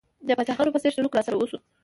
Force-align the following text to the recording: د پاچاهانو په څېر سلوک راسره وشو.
د 0.27 0.29
پاچاهانو 0.37 0.73
په 0.73 0.81
څېر 0.83 0.91
سلوک 0.95 1.13
راسره 1.15 1.35
وشو. 1.37 1.57